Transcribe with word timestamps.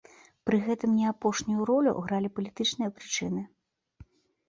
Пры 0.49 0.57
гэтым 0.67 0.95
не 1.01 1.05
апошнюю 1.11 1.69
ролю 1.73 1.91
гралі 2.09 2.35
палітычныя 2.41 2.89
прычыны. 2.99 3.49